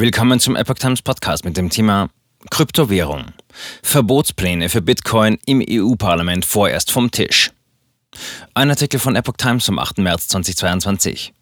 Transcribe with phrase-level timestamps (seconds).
[0.00, 2.08] Willkommen zum Epoch Times Podcast mit dem Thema
[2.52, 3.32] Kryptowährung.
[3.82, 7.50] Verbotspläne für Bitcoin im EU-Parlament vorerst vom Tisch.
[8.54, 9.98] Ein Artikel von Epoch Times vom 8.
[9.98, 11.32] März 2022.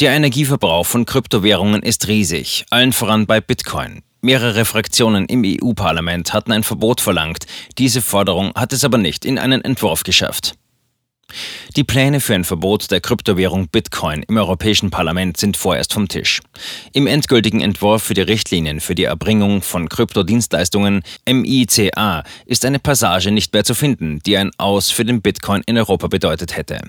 [0.00, 4.02] Der Energieverbrauch von Kryptowährungen ist riesig, allen voran bei Bitcoin.
[4.22, 7.46] Mehrere Fraktionen im EU-Parlament hatten ein Verbot verlangt.
[7.78, 10.56] Diese Forderung hat es aber nicht in einen Entwurf geschafft.
[11.76, 16.40] Die Pläne für ein Verbot der Kryptowährung Bitcoin im Europäischen Parlament sind vorerst vom Tisch.
[16.92, 23.30] Im endgültigen Entwurf für die Richtlinien für die Erbringung von Kryptodienstleistungen MICA ist eine Passage
[23.30, 26.80] nicht mehr zu finden, die ein Aus für den Bitcoin in Europa bedeutet hätte.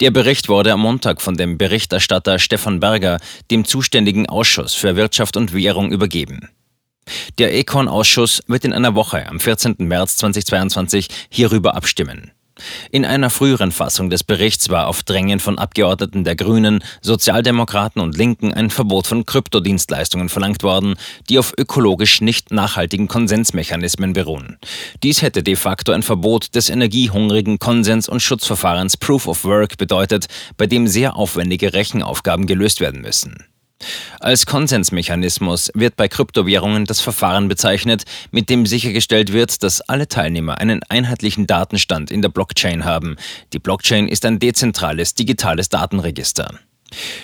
[0.00, 3.18] Der Bericht wurde am Montag von dem Berichterstatter Stefan Berger
[3.50, 6.48] dem zuständigen Ausschuss für Wirtschaft und Währung übergeben.
[7.38, 9.76] Der Econ-Ausschuss wird in einer Woche am 14.
[9.78, 12.32] März 2022 hierüber abstimmen.
[12.90, 18.16] In einer früheren Fassung des Berichts war auf Drängen von Abgeordneten der Grünen, Sozialdemokraten und
[18.16, 20.94] Linken ein Verbot von Kryptodienstleistungen verlangt worden,
[21.28, 24.58] die auf ökologisch nicht nachhaltigen Konsensmechanismen beruhen.
[25.02, 30.26] Dies hätte de facto ein Verbot des energiehungrigen Konsens- und Schutzverfahrens Proof of Work bedeutet,
[30.56, 33.49] bei dem sehr aufwendige Rechenaufgaben gelöst werden müssen.
[34.20, 40.58] Als Konsensmechanismus wird bei Kryptowährungen das Verfahren bezeichnet, mit dem sichergestellt wird, dass alle Teilnehmer
[40.58, 43.16] einen einheitlichen Datenstand in der Blockchain haben.
[43.52, 46.60] Die Blockchain ist ein dezentrales digitales Datenregister.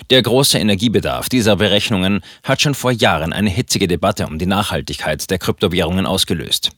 [0.09, 5.29] Der große Energiebedarf dieser Berechnungen hat schon vor Jahren eine hitzige Debatte um die Nachhaltigkeit
[5.29, 6.71] der Kryptowährungen ausgelöst.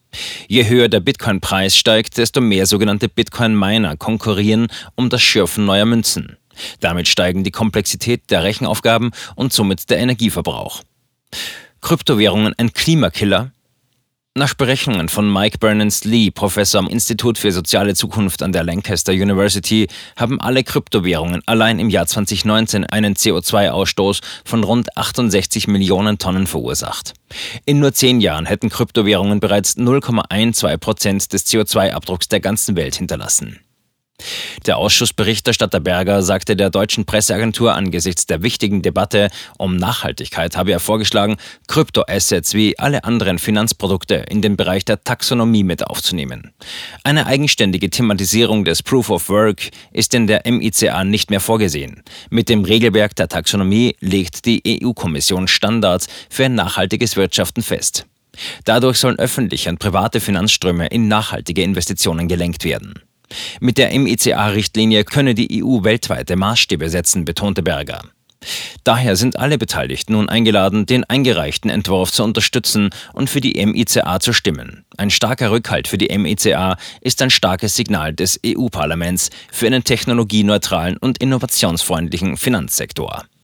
[0.47, 6.37] Je höher der Bitcoin-Preis steigt, desto mehr sogenannte Bitcoin-Miner konkurrieren um das Schürfen neuer Münzen.
[6.79, 10.81] Damit steigen die Komplexität der Rechenaufgaben und somit der Energieverbrauch.
[11.81, 13.51] Kryptowährungen ein Klimakiller?
[14.35, 19.87] Nach Berechnungen von Mike Berners-Lee, Professor am Institut für soziale Zukunft an der Lancaster University,
[20.15, 27.15] haben alle Kryptowährungen allein im Jahr 2019 einen CO2-Ausstoß von rund 68 Millionen Tonnen verursacht.
[27.65, 33.59] In nur zehn Jahren hätten Kryptowährungen bereits 0,12 Prozent des CO2-Abdrucks der ganzen Welt hinterlassen.
[34.69, 40.79] Der Ausschussberichterstatter Berger sagte der deutschen Presseagentur angesichts der wichtigen Debatte um Nachhaltigkeit habe er
[40.79, 41.37] vorgeschlagen,
[41.67, 46.51] Kryptoassets wie alle anderen Finanzprodukte in den Bereich der Taxonomie mit aufzunehmen.
[47.03, 52.03] Eine eigenständige Thematisierung des Proof of Work ist in der MICA nicht mehr vorgesehen.
[52.29, 58.05] Mit dem Regelwerk der Taxonomie legt die EU-Kommission Standards für ein nachhaltiges Wirtschaften fest.
[58.65, 63.01] Dadurch sollen öffentliche und private Finanzströme in nachhaltige Investitionen gelenkt werden.
[63.59, 68.01] Mit der MICA-Richtlinie könne die EU weltweite Maßstäbe setzen, betonte Berger.
[68.83, 74.19] Daher sind alle Beteiligten nun eingeladen, den eingereichten Entwurf zu unterstützen und für die MICA
[74.19, 74.85] zu stimmen.
[74.97, 80.97] Ein starker Rückhalt für die MICA ist ein starkes Signal des EU-Parlaments für einen technologieneutralen
[80.97, 83.25] und innovationsfreundlichen Finanzsektor.